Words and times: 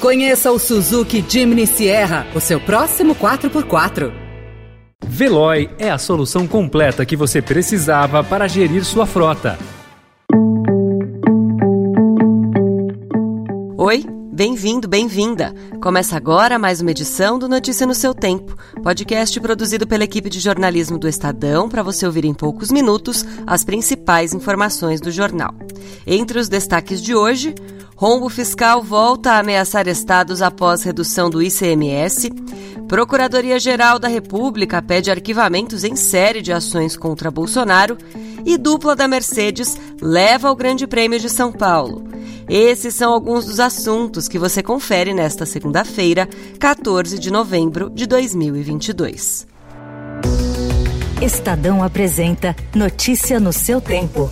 Conheça 0.00 0.50
o 0.50 0.58
Suzuki 0.58 1.24
Jimny 1.28 1.64
Sierra, 1.64 2.26
o 2.34 2.40
seu 2.40 2.58
próximo 2.58 3.14
4x4. 3.14 4.12
Veloy 5.06 5.70
é 5.78 5.90
a 5.90 5.98
solução 5.98 6.48
completa 6.48 7.06
que 7.06 7.14
você 7.14 7.40
precisava 7.40 8.24
para 8.24 8.48
gerir 8.48 8.84
sua 8.84 9.06
frota. 9.06 9.56
Oi, 13.76 14.04
bem-vindo, 14.32 14.88
bem-vinda. 14.88 15.54
Começa 15.80 16.16
agora 16.16 16.58
mais 16.58 16.80
uma 16.80 16.90
edição 16.90 17.38
do 17.38 17.48
Notícia 17.48 17.86
no 17.86 17.94
seu 17.94 18.12
Tempo, 18.12 18.56
podcast 18.82 19.38
produzido 19.40 19.86
pela 19.86 20.04
equipe 20.04 20.28
de 20.28 20.40
jornalismo 20.40 20.98
do 20.98 21.08
Estadão 21.08 21.68
para 21.68 21.82
você 21.82 22.04
ouvir 22.06 22.24
em 22.24 22.34
poucos 22.34 22.72
minutos 22.72 23.24
as 23.46 23.62
principais 23.62 24.32
informações 24.32 25.00
do 25.00 25.12
jornal. 25.12 25.54
Entre 26.04 26.40
os 26.40 26.48
destaques 26.48 27.00
de 27.00 27.14
hoje, 27.14 27.54
Rombo 28.02 28.28
fiscal 28.28 28.82
volta 28.82 29.30
a 29.30 29.38
ameaçar 29.38 29.86
estados 29.86 30.42
após 30.42 30.82
redução 30.82 31.30
do 31.30 31.40
ICMS. 31.40 32.32
Procuradoria-Geral 32.88 33.96
da 33.96 34.08
República 34.08 34.82
pede 34.82 35.08
arquivamentos 35.08 35.84
em 35.84 35.94
série 35.94 36.42
de 36.42 36.52
ações 36.52 36.96
contra 36.96 37.30
Bolsonaro. 37.30 37.96
E 38.44 38.58
dupla 38.58 38.96
da 38.96 39.06
Mercedes 39.06 39.76
leva 40.00 40.48
ao 40.48 40.56
Grande 40.56 40.84
Prêmio 40.84 41.20
de 41.20 41.30
São 41.30 41.52
Paulo. 41.52 42.02
Esses 42.48 42.92
são 42.92 43.12
alguns 43.12 43.44
dos 43.44 43.60
assuntos 43.60 44.26
que 44.26 44.36
você 44.36 44.64
confere 44.64 45.14
nesta 45.14 45.46
segunda-feira, 45.46 46.28
14 46.58 47.20
de 47.20 47.30
novembro 47.30 47.88
de 47.88 48.04
2022. 48.08 49.46
Estadão 51.20 51.84
apresenta 51.84 52.56
Notícia 52.74 53.38
no 53.38 53.52
seu 53.52 53.80
tempo. 53.80 54.28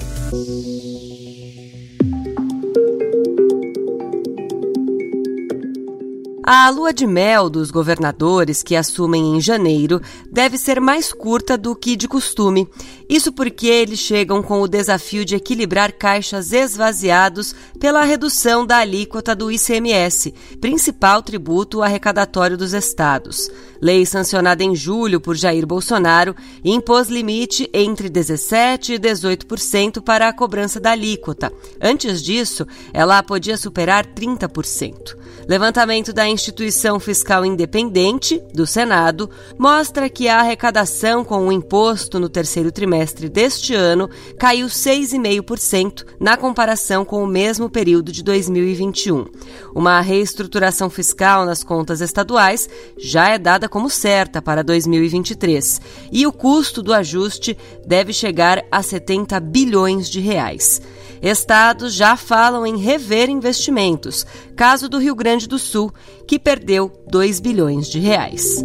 A 6.53 6.69
lua 6.69 6.93
de 6.93 7.07
mel 7.07 7.49
dos 7.49 7.71
governadores 7.71 8.61
que 8.61 8.75
assumem 8.75 9.37
em 9.37 9.41
janeiro 9.41 10.03
deve 10.29 10.59
ser 10.59 10.81
mais 10.81 11.13
curta 11.13 11.57
do 11.57 11.77
que 11.77 11.95
de 11.95 12.09
costume. 12.09 12.69
Isso 13.09 13.31
porque 13.31 13.69
eles 13.69 14.01
chegam 14.01 14.43
com 14.43 14.61
o 14.61 14.67
desafio 14.67 15.25
de 15.25 15.37
equilibrar 15.37 15.93
caixas 15.93 16.51
esvaziados 16.53 17.55
pela 17.79 18.03
redução 18.03 18.67
da 18.67 18.79
alíquota 18.79 19.33
do 19.33 19.49
ICMS, 19.49 20.35
principal 20.61 21.23
tributo 21.23 21.85
arrecadatório 21.85 22.59
dos 22.59 22.73
estados. 22.73 23.49
Lei 23.81 24.05
sancionada 24.05 24.65
em 24.65 24.75
julho 24.75 25.21
por 25.21 25.37
Jair 25.37 25.65
Bolsonaro 25.65 26.35
impôs 26.65 27.09
limite 27.09 27.71
entre 27.73 28.11
17% 28.11 28.89
e 28.89 28.99
18% 28.99 30.03
para 30.03 30.29
a 30.29 30.33
cobrança 30.33 30.81
da 30.81 30.91
alíquota. 30.91 31.53
Antes 31.81 32.21
disso, 32.21 32.67
ela 32.93 33.23
podia 33.23 33.57
superar 33.57 34.05
30%. 34.05 35.17
Levantamento 35.49 36.13
da 36.13 36.29
instituição 36.41 36.99
fiscal 36.99 37.45
independente, 37.45 38.43
do 38.55 38.67
Senado, 38.67 39.29
mostra 39.59 40.09
que 40.09 40.27
a 40.27 40.41
arrecadação 40.41 41.23
com 41.23 41.47
o 41.47 41.53
imposto 41.53 42.19
no 42.19 42.31
terceiro 42.31 42.73
trimestre 42.73 43.29
deste 43.29 43.75
ano 43.75 44.09
caiu 44.39 44.67
6,5% 44.67 46.07
na 46.19 46.39
comparação 46.39 47.05
com 47.05 47.23
o 47.23 47.27
mesmo 47.27 47.69
período 47.69 48.11
de 48.11 48.23
2021. 48.23 49.27
Uma 49.75 50.01
reestruturação 50.01 50.89
fiscal 50.89 51.45
nas 51.45 51.63
contas 51.63 52.01
estaduais 52.01 52.69
já 52.99 53.29
é 53.29 53.39
dada 53.39 53.69
como 53.69 53.91
certa 53.91 54.41
para 54.41 54.65
2023 54.65 55.81
e 56.11 56.27
o 56.27 56.33
custo 56.33 56.83
do 56.83 56.95
ajuste 56.95 57.57
deve 57.87 58.15
chegar 58.15 58.65
a 58.73 58.83
70 58.83 59.39
bilhões 59.41 60.09
de 60.09 60.21
reais. 60.21 60.81
Estados 61.23 61.95
já 61.95 62.17
falam 62.17 62.67
em 62.67 62.77
rever 62.77 63.29
investimentos, 63.29 64.27
caso 64.57 64.89
do 64.89 64.99
Rio 64.99 65.15
Grande 65.15 65.47
do 65.47 65.59
Sul, 65.59 65.93
que 66.27 66.39
perdeu 66.39 66.91
2 67.09 67.41
bilhões 67.41 67.89
de 67.89 67.99
reais. 67.99 68.65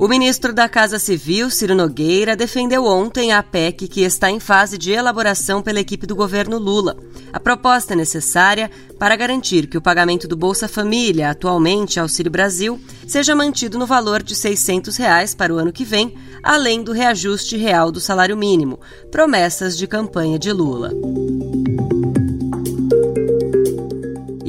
O 0.00 0.08
ministro 0.08 0.54
da 0.54 0.66
Casa 0.66 0.98
Civil, 0.98 1.50
Ciro 1.50 1.74
Nogueira, 1.74 2.34
defendeu 2.34 2.86
ontem 2.86 3.32
a 3.32 3.42
PEC 3.42 3.86
que 3.86 4.00
está 4.00 4.30
em 4.30 4.40
fase 4.40 4.78
de 4.78 4.92
elaboração 4.92 5.60
pela 5.60 5.78
equipe 5.78 6.06
do 6.06 6.16
governo 6.16 6.56
Lula. 6.56 6.96
A 7.30 7.38
proposta 7.38 7.92
é 7.92 7.96
necessária 7.96 8.70
para 8.98 9.14
garantir 9.14 9.66
que 9.66 9.76
o 9.76 9.82
pagamento 9.82 10.26
do 10.26 10.38
Bolsa 10.38 10.66
Família, 10.66 11.28
atualmente 11.28 12.00
Auxílio 12.00 12.32
Brasil, 12.32 12.80
seja 13.06 13.34
mantido 13.34 13.78
no 13.78 13.84
valor 13.84 14.22
de 14.22 14.34
600 14.34 14.96
reais 14.96 15.34
para 15.34 15.52
o 15.52 15.58
ano 15.58 15.70
que 15.70 15.84
vem, 15.84 16.14
além 16.42 16.82
do 16.82 16.92
reajuste 16.92 17.58
real 17.58 17.92
do 17.92 18.00
salário 18.00 18.38
mínimo, 18.38 18.80
promessas 19.10 19.76
de 19.76 19.86
campanha 19.86 20.38
de 20.38 20.50
Lula. 20.50 20.92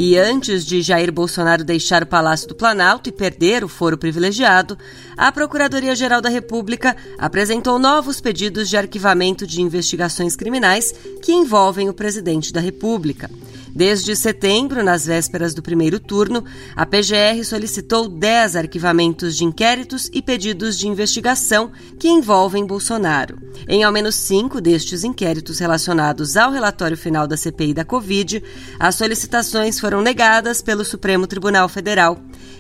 E 0.04 0.18
antes 0.18 0.66
de 0.66 0.82
Jair 0.82 1.12
Bolsonaro 1.12 1.64
deixar 1.64 2.02
o 2.02 2.08
Palácio 2.08 2.48
do 2.48 2.56
Planalto 2.56 3.08
e 3.08 3.12
perder 3.12 3.64
o 3.64 3.68
foro 3.68 3.96
privilegiado, 3.96 4.76
a 5.16 5.32
Procuradoria-Geral 5.32 6.20
da 6.20 6.28
República 6.28 6.98
apresentou 7.20 7.78
novos 7.78 8.20
pedidos 8.20 8.68
de 8.68 8.76
arquivamento 8.76 9.46
de 9.46 9.62
investigações 9.62 10.36
criminais 10.36 10.92
que 11.22 11.32
envolvem 11.32 11.88
o 11.88 11.94
presidente 11.94 12.52
da 12.52 12.60
República. 12.60 13.30
Desde 13.74 14.16
setembro, 14.16 14.84
nas 14.84 15.06
vésperas 15.06 15.54
do 15.54 15.62
primeiro 15.62 16.00
turno, 16.00 16.44
a 16.76 16.86
PGR 16.86 17.44
solicitou 17.46 18.10
10 18.10 18.56
arquivamentos 18.56 19.36
de 19.38 19.46
inquéritos 19.46 20.10
e 20.14 20.22
pedidos 20.22 20.78
de 20.78 20.88
investigação 20.88 21.72
que 21.98 22.10
envolvem 22.10 22.66
Bolsonaro. 22.66 23.38
Em 23.68 23.84
ao 23.84 23.92
menos 23.92 24.16
cinco 24.16 24.60
destes 24.60 25.04
inquéritos 25.04 25.60
relacionados 25.60 26.36
ao 26.36 26.52
relatório 26.52 26.98
final 26.98 27.28
da 27.28 27.38
CPI 27.38 27.74
da 27.74 27.86
Covid, 27.86 28.44
as 28.80 28.96
solicitações 28.96 29.80
foram 29.80 30.02
negadas 30.02 30.62
pelo 30.62 30.84
Supremo 30.84 31.26
Tribunal 31.26 31.70
Federal. 31.70 32.20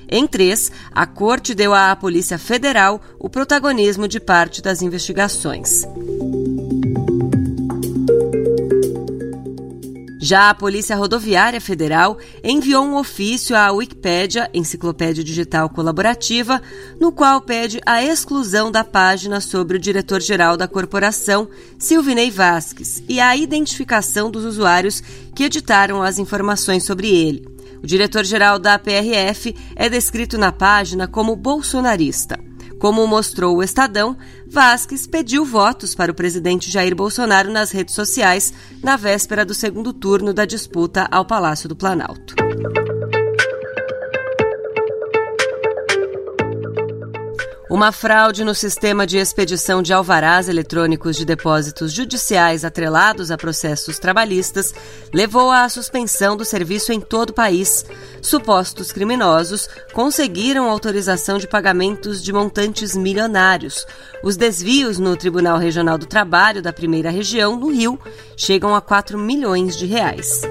Em 0.10 0.28
três, 0.28 0.72
a 0.92 1.06
Corte 1.06 1.56
deu 1.56 1.74
à 1.74 1.96
Polícia 1.96 2.38
Federal 2.38 3.02
o 3.18 3.30
protagonismo 3.30 4.08
de 4.08 4.20
parte 4.20 4.62
das 4.62 4.82
investigações. 4.82 5.84
Já 10.31 10.50
a 10.50 10.56
Polícia 10.56 10.96
Rodoviária 10.96 11.59
Federal 11.59 12.18
enviou 12.42 12.86
um 12.86 12.96
ofício 12.96 13.53
à 13.53 13.69
Wikipédia, 13.69 14.50
Enciclopédia 14.53 15.22
Digital 15.22 15.68
Colaborativa, 15.68 16.62
no 16.97 17.12
qual 17.12 17.42
pede 17.42 17.81
a 17.86 18.02
exclusão 18.02 18.72
da 18.72 18.81
página 18.81 19.41
sobre 19.41 19.75
o 19.75 19.80
diretor-geral 19.80 20.56
da 20.56 20.70
corporação, 20.70 21.50
Silvinei 21.78 22.31
Vasques, 22.31 23.03
e 23.09 23.20
a 23.20 23.36
identificação 23.36 24.31
dos 24.31 24.46
usuários 24.46 25.03
que 25.36 25.44
editaram 25.44 26.02
as 26.02 26.18
informações 26.18 26.86
sobre 26.86 27.09
ele. 27.09 27.46
O 27.84 27.86
diretor-geral 27.86 28.58
da 28.58 28.80
PRF 28.80 29.53
é 29.75 29.90
descrito 29.90 30.38
na 30.38 30.53
página 30.53 31.09
como 31.09 31.36
bolsonarista. 31.36 32.40
Como 32.81 33.06
mostrou 33.06 33.58
o 33.58 33.62
Estadão, 33.62 34.18
Vasques 34.47 35.06
pediu 35.06 35.46
votos 35.46 35.94
para 35.94 36.12
o 36.12 36.16
presidente 36.16 36.72
Jair 36.72 36.96
Bolsonaro 36.96 37.52
nas 37.52 37.69
redes 37.69 37.94
sociais 37.94 38.52
na 38.81 38.97
véspera 38.97 39.46
do 39.46 39.53
segundo 39.53 39.94
turno 39.94 40.34
da 40.34 40.46
disputa 40.46 41.08
ao 41.12 41.24
Palácio 41.24 41.70
do 41.70 41.75
Planalto. 41.75 42.34
Uma 47.72 47.94
fraude 47.94 48.44
no 48.44 48.54
sistema 48.54 49.08
de 49.08 49.18
expedição 49.18 49.82
de 49.82 49.94
alvarás 49.94 50.50
eletrônicos 50.50 51.16
de 51.16 51.24
depósitos 51.24 51.94
judiciais 51.94 52.66
atrelados 52.66 53.32
a 53.32 53.38
processos 53.38 53.98
trabalhistas 53.98 54.76
levou 55.14 55.50
à 55.50 55.70
suspensão 55.70 56.36
do 56.36 56.44
serviço 56.44 56.92
em 56.92 57.00
todo 57.00 57.30
o 57.30 57.34
país. 57.34 57.86
Supostos 58.22 58.92
criminosos 58.92 59.70
conseguiram 59.94 60.70
autorização 60.70 61.38
de 61.38 61.48
pagamentos 61.48 62.22
de 62.22 62.34
montantes 62.34 62.94
milionários. 62.94 63.88
Os 64.22 64.36
desvios 64.36 65.00
no 65.00 65.16
Tribunal 65.16 65.58
Regional 65.58 65.98
do 65.98 66.06
Trabalho 66.06 66.62
da 66.62 66.74
Primeira 66.74 67.09
Região, 67.09 67.56
no 67.56 67.72
Rio, 67.72 67.98
chegam 68.36 68.76
a 68.76 68.82
4 68.82 69.18
milhões 69.18 69.78
de 69.78 69.86
reais. 69.86 70.42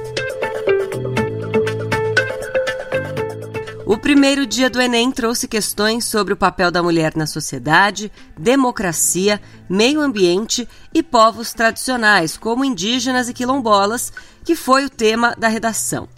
O 3.90 3.98
primeiro 3.98 4.46
dia 4.46 4.70
do 4.70 4.80
Enem 4.80 5.10
trouxe 5.10 5.48
questões 5.48 6.04
sobre 6.04 6.32
o 6.32 6.36
papel 6.36 6.70
da 6.70 6.80
mulher 6.80 7.16
na 7.16 7.26
sociedade, 7.26 8.12
democracia, 8.38 9.42
meio 9.68 10.00
ambiente 10.00 10.68
e 10.94 11.02
povos 11.02 11.52
tradicionais, 11.52 12.36
como 12.36 12.64
indígenas 12.64 13.28
e 13.28 13.34
quilombolas, 13.34 14.12
que 14.44 14.54
foi 14.54 14.84
o 14.84 14.88
tema 14.88 15.34
da 15.36 15.48
redação. 15.48 16.08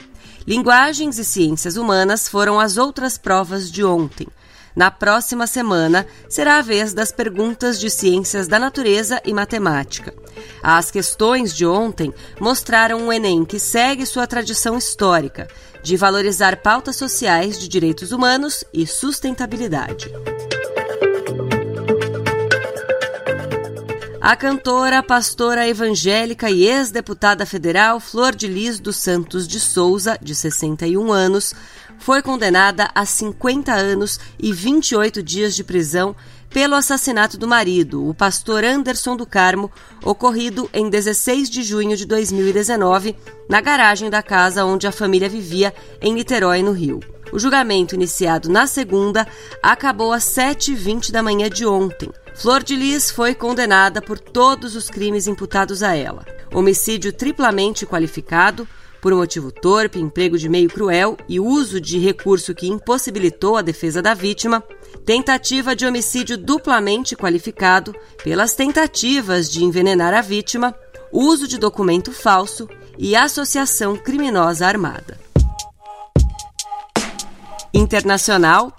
Linguagens 0.46 1.19
e 1.19 1.24
ciências 1.24 1.78
humanas 1.78 2.28
foram 2.28 2.60
as 2.60 2.76
outras 2.76 3.16
provas 3.16 3.70
de 3.70 3.82
ontem. 3.82 4.28
Na 4.76 4.90
próxima 4.90 5.46
semana, 5.46 6.06
será 6.28 6.58
a 6.58 6.62
vez 6.62 6.92
das 6.92 7.10
perguntas 7.10 7.80
de 7.80 7.88
ciências 7.88 8.46
da 8.46 8.58
natureza 8.58 9.18
e 9.25 9.32
matemática. 9.32 10.12
As 10.62 10.90
questões 10.90 11.54
de 11.54 11.66
ontem 11.66 12.12
mostraram 12.40 12.98
um 12.98 13.12
Enem 13.12 13.44
que 13.44 13.58
segue 13.58 14.06
sua 14.06 14.26
tradição 14.26 14.76
histórica 14.76 15.48
de 15.82 15.96
valorizar 15.96 16.56
pautas 16.58 16.96
sociais 16.96 17.58
de 17.58 17.68
direitos 17.68 18.12
humanos 18.12 18.64
e 18.72 18.86
sustentabilidade. 18.86 20.10
A 24.20 24.36
cantora, 24.36 25.02
pastora 25.02 25.66
evangélica 25.66 26.48
e 26.48 26.64
ex-deputada 26.64 27.44
federal 27.44 27.98
Flor 27.98 28.32
de 28.36 28.46
Lis 28.46 28.78
dos 28.78 28.94
Santos 28.94 29.48
de 29.48 29.58
Souza, 29.58 30.16
de 30.22 30.32
61 30.32 31.10
anos, 31.10 31.52
foi 31.98 32.22
condenada 32.22 32.88
a 32.94 33.04
50 33.04 33.72
anos 33.72 34.20
e 34.38 34.52
28 34.52 35.20
dias 35.24 35.56
de 35.56 35.64
prisão 35.64 36.14
pelo 36.52 36.75
assassinato 36.75 37.38
do 37.38 37.49
marido, 37.49 38.06
o 38.06 38.14
pastor 38.14 38.62
Anderson 38.62 39.16
do 39.16 39.25
Carmo, 39.25 39.70
ocorrido 40.04 40.69
em 40.72 40.90
16 40.90 41.49
de 41.49 41.62
junho 41.62 41.96
de 41.96 42.04
2019, 42.04 43.16
na 43.49 43.60
garagem 43.60 44.10
da 44.10 44.22
casa 44.22 44.64
onde 44.64 44.87
a 44.87 44.93
família 44.93 45.28
vivia, 45.28 45.75
em 46.00 46.12
Niterói, 46.12 46.62
no 46.62 46.72
Rio. 46.72 47.00
O 47.32 47.38
julgamento, 47.38 47.94
iniciado 47.94 48.50
na 48.50 48.66
segunda, 48.66 49.26
acabou 49.62 50.12
às 50.12 50.25
7h20 50.25 51.10
da 51.10 51.22
manhã 51.22 51.49
de 51.49 51.64
ontem. 51.64 52.10
Flor 52.34 52.62
de 52.62 52.76
Lis 52.76 53.10
foi 53.10 53.34
condenada 53.34 54.02
por 54.02 54.19
todos 54.19 54.76
os 54.76 54.90
crimes 54.90 55.26
imputados 55.26 55.82
a 55.82 55.94
ela: 55.94 56.26
homicídio 56.52 57.12
triplamente 57.12 57.87
qualificado, 57.87 58.69
por 59.02 59.12
motivo 59.16 59.50
torpe, 59.50 59.99
emprego 59.99 60.38
de 60.38 60.49
meio 60.49 60.70
cruel 60.70 61.16
e 61.28 61.40
uso 61.40 61.81
de 61.81 61.99
recurso 61.99 62.54
que 62.54 62.69
impossibilitou 62.69 63.56
a 63.56 63.60
defesa 63.60 64.00
da 64.00 64.14
vítima, 64.14 64.62
tentativa 65.04 65.75
de 65.75 65.84
homicídio 65.84 66.38
duplamente 66.38 67.16
qualificado 67.16 67.93
pelas 68.22 68.54
tentativas 68.54 69.50
de 69.50 69.64
envenenar 69.64 70.14
a 70.14 70.22
vítima, 70.22 70.72
uso 71.12 71.49
de 71.49 71.58
documento 71.58 72.12
falso 72.12 72.69
e 72.96 73.16
associação 73.16 73.96
criminosa 73.96 74.69
armada. 74.69 75.19
Internacional, 77.75 78.72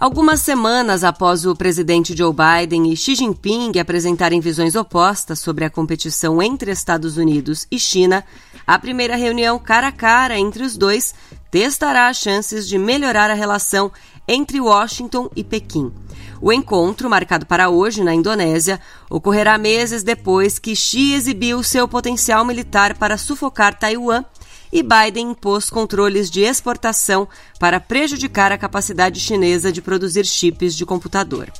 Algumas 0.00 0.42
semanas 0.42 1.02
após 1.02 1.44
o 1.44 1.56
presidente 1.56 2.16
Joe 2.16 2.32
Biden 2.32 2.92
e 2.92 2.96
Xi 2.96 3.16
Jinping 3.16 3.80
apresentarem 3.80 4.38
visões 4.38 4.76
opostas 4.76 5.40
sobre 5.40 5.64
a 5.64 5.70
competição 5.70 6.40
entre 6.40 6.70
Estados 6.70 7.16
Unidos 7.16 7.66
e 7.68 7.80
China, 7.80 8.24
a 8.64 8.78
primeira 8.78 9.16
reunião 9.16 9.58
cara 9.58 9.88
a 9.88 9.92
cara 9.92 10.38
entre 10.38 10.62
os 10.62 10.76
dois 10.76 11.16
testará 11.50 12.06
as 12.06 12.18
chances 12.18 12.68
de 12.68 12.78
melhorar 12.78 13.28
a 13.28 13.34
relação 13.34 13.90
entre 14.28 14.60
Washington 14.60 15.28
e 15.34 15.42
Pequim. 15.42 15.92
O 16.40 16.52
encontro, 16.52 17.10
marcado 17.10 17.44
para 17.44 17.68
hoje 17.68 18.04
na 18.04 18.14
Indonésia, 18.14 18.80
ocorrerá 19.10 19.58
meses 19.58 20.04
depois 20.04 20.60
que 20.60 20.76
Xi 20.76 21.14
exibiu 21.14 21.60
seu 21.64 21.88
potencial 21.88 22.44
militar 22.44 22.96
para 22.96 23.18
sufocar 23.18 23.76
Taiwan 23.76 24.24
e 24.72 24.82
Biden 24.82 25.30
impôs 25.30 25.70
controles 25.70 26.30
de 26.30 26.40
exportação 26.40 27.28
para 27.58 27.80
prejudicar 27.80 28.52
a 28.52 28.58
capacidade 28.58 29.20
chinesa 29.20 29.72
de 29.72 29.82
produzir 29.82 30.24
chips 30.24 30.74
de 30.74 30.84
computador. 30.84 31.50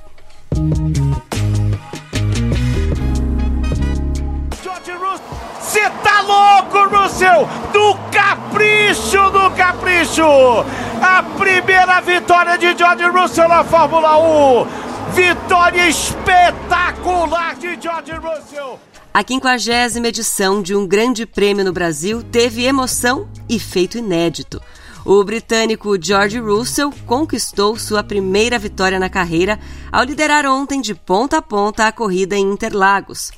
Você 5.61 5.91
tá 6.03 6.23
louco, 6.23 6.97
Russell? 6.97 7.49
Do 7.73 7.95
capricho 8.11 9.31
do 9.31 9.51
capricho! 9.57 10.23
A 11.03 11.23
primeira 11.23 12.01
vitória 12.01 12.57
de 12.59 12.77
George 12.77 13.05
Russell 13.05 13.49
na 13.49 13.63
Fórmula 13.63 14.19
1! 14.19 14.67
Vitória 15.13 15.89
espetacular 15.89 17.55
de 17.57 17.79
George 17.81 18.13
Russell! 18.13 18.79
A 19.13 19.25
quinquagésima 19.25 20.09
edição 20.09 20.63
de 20.63 20.75
um 20.75 20.87
grande 20.87 21.27
prêmio 21.27 21.65
no 21.65 21.73
Brasil 21.73 22.23
teve 22.23 22.65
emoção 22.65 23.29
e 23.49 23.59
feito 23.59 23.99
inédito. 23.99 24.61
O 25.05 25.25
britânico 25.25 25.97
George 26.01 26.39
Russell 26.39 26.93
conquistou 27.07 27.77
sua 27.79 28.05
primeira 28.05 28.59
vitória 28.59 28.99
na 28.99 29.09
carreira 29.09 29.59
ao 29.91 30.05
liderar 30.05 30.45
ontem 30.47 30.81
de 30.81 30.95
ponta 30.95 31.39
a 31.39 31.43
ponta 31.43 31.87
a 31.87 31.93
corrida 31.93 32.37
em 32.37 32.53
Interlagos. 32.53 33.33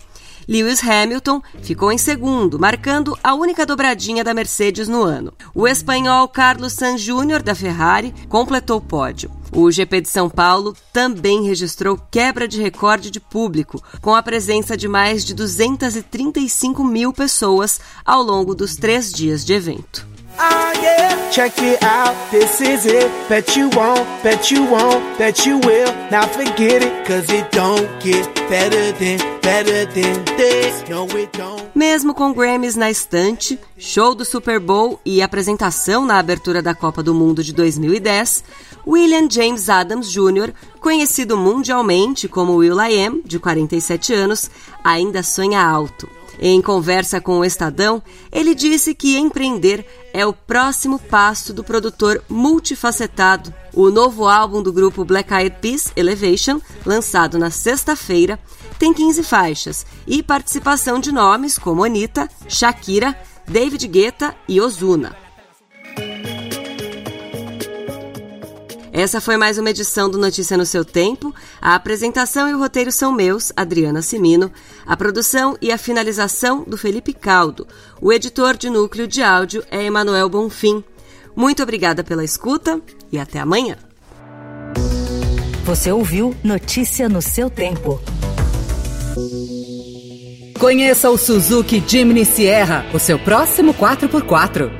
Lewis 0.49 0.83
Hamilton 0.83 1.41
ficou 1.63 1.93
em 1.93 1.99
segundo, 1.99 2.59
marcando 2.59 3.17
a 3.23 3.35
única 3.35 3.65
dobradinha 3.65 4.25
da 4.25 4.35
Mercedes 4.35 4.89
no 4.89 5.03
ano. 5.03 5.33
O 5.55 5.69
espanhol 5.69 6.27
Carlos 6.29 6.73
Sainz 6.73 7.01
Jr. 7.01 7.43
da 7.43 7.55
Ferrari 7.55 8.13
completou 8.29 8.79
o 8.79 8.83
pódio. 8.83 9.31
O 9.53 9.71
GP 9.71 10.03
de 10.03 10.09
São 10.09 10.31
Paulo 10.31 10.77
também 10.93 11.45
registrou 11.45 12.01
quebra 12.11 12.47
de 12.47 12.61
recorde 12.63 13.11
de 13.11 13.19
público, 13.19 13.83
com 14.01 14.15
a 14.15 14.23
presença 14.23 14.77
de 14.77 14.87
mais 14.87 15.25
de 15.25 15.35
235 15.35 16.85
mil 16.85 17.13
pessoas 17.13 17.81
ao 18.05 18.23
longo 18.23 18.55
dos 18.55 18.77
três 18.77 19.13
dias 19.13 19.45
de 19.45 19.53
evento. 19.53 20.10
Oh 20.39 20.73
yeah, 20.83 21.31
check 21.31 21.53
it 21.59 21.83
out, 21.83 22.15
this 22.31 22.61
is 22.61 22.87
it. 22.87 23.11
Bet 23.29 23.57
you 23.57 23.69
won't, 23.71 24.07
bet 24.23 24.51
you 24.51 24.65
won't, 24.65 25.19
bet 25.19 25.45
you 25.47 25.59
will. 25.59 25.93
Now 26.11 26.27
forget 26.27 26.83
it, 26.83 27.07
cause 27.07 27.29
it 27.31 27.51
don't 27.51 27.89
get 28.03 28.27
better 28.49 28.93
than, 28.93 29.19
better 29.41 29.87
than 29.87 30.25
this. 30.37 30.89
No, 30.89 31.07
it 31.07 31.37
don't. 31.37 31.61
Mesmo 31.75 32.15
com 32.15 32.33
Grammys 32.33 32.77
na 32.77 32.91
estante, 32.91 33.59
show 33.79 34.15
do 34.15 34.25
Super 34.25 34.59
Bowl 34.61 35.01
e 35.05 35.23
apresentação 35.23 36.05
na 36.05 36.19
abertura 36.19 36.61
da 36.63 36.75
Copa 36.75 37.03
do 37.03 37.15
Mundo 37.15 37.43
de 37.43 37.53
2010, 37.53 38.45
William 38.87 39.29
James 39.31 39.69
Adams 39.69 40.11
Jr., 40.11 40.53
conhecido 40.81 41.37
mundialmente 41.37 42.27
como 42.27 42.57
Will 42.57 42.81
I 42.81 43.05
Am, 43.05 43.23
de 43.25 43.39
47 43.39 44.13
anos, 44.15 44.51
ainda 44.83 45.23
sonha 45.23 45.63
alto. 45.63 46.09
Em 46.43 46.63
conversa 46.63 47.21
com 47.21 47.39
o 47.39 47.45
Estadão, 47.45 48.03
ele 48.33 48.55
disse 48.55 48.95
que 48.95 49.19
empreender 49.19 49.85
é 50.13 50.25
o 50.25 50.33
próximo 50.33 50.99
passo 50.99 51.53
do 51.53 51.63
produtor 51.63 52.25
multifacetado. 52.31 53.53
O 53.75 53.91
novo 53.91 54.27
álbum 54.27 54.63
do 54.63 54.73
grupo 54.73 55.05
Black 55.05 55.33
Eyed 55.35 55.57
Peas, 55.61 55.93
Elevation, 55.95 56.59
lançado 56.87 57.39
na 57.39 57.51
sexta-feira, 57.51 58.41
tem 58.79 58.95
15 58.95 59.23
faixas 59.23 59.87
e 60.07 60.23
participação 60.23 60.99
de 60.99 61.13
nomes 61.13 61.59
como 61.59 61.85
Anitta, 61.85 62.27
Shakira, 62.49 63.15
David 63.47 63.87
Guetta 63.87 64.35
e 64.49 64.61
Ozuna. 64.63 65.15
Essa 69.01 69.19
foi 69.19 69.39
mais 69.39 69.57
uma 69.57 69.71
edição 69.71 70.11
do 70.11 70.19
Notícia 70.19 70.59
no 70.59 70.67
seu 70.67 70.85
tempo. 70.85 71.35
A 71.59 71.75
apresentação 71.75 72.51
e 72.51 72.55
o 72.55 72.59
roteiro 72.59 72.93
são 72.93 73.11
meus, 73.11 73.51
Adriana 73.57 74.03
Simino. 74.03 74.53
A 74.85 74.95
produção 74.95 75.57
e 75.59 75.73
a 75.73 75.79
finalização 75.79 76.65
do 76.65 76.77
Felipe 76.77 77.15
Caldo. 77.15 77.67
O 77.99 78.13
editor 78.13 78.59
de 78.59 78.69
núcleo 78.69 79.09
de 79.09 79.23
áudio 79.23 79.65
é 79.71 79.83
Emanuel 79.83 80.29
Bonfim. 80.29 80.85
Muito 81.35 81.63
obrigada 81.63 82.05
pela 82.05 82.23
escuta 82.23 82.79
e 83.11 83.19
até 83.19 83.39
amanhã. 83.39 83.79
Você 85.65 85.91
ouviu 85.91 86.37
Notícia 86.45 87.09
no 87.09 87.23
seu 87.23 87.49
tempo. 87.49 87.99
Conheça 90.59 91.09
o 91.09 91.17
Suzuki 91.17 91.83
Jimny 91.87 92.27
Sierra, 92.27 92.85
o 92.93 92.99
seu 92.99 93.19
próximo 93.19 93.73
4x4. 93.73 94.80